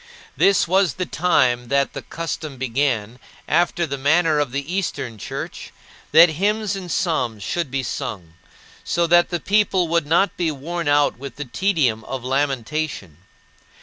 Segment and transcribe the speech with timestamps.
[0.35, 5.71] This was the time that the custom began, after the manner of the Eastern Church,
[6.11, 8.33] that hymns and psalms should be sung,
[8.83, 13.17] so that the people would not be worn out with the tedium of lamentation.